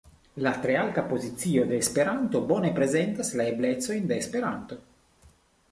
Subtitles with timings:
[0.45, 4.81] La tre alta pozicio de Esperanto bone prezentas la eblecojn de Esperanto.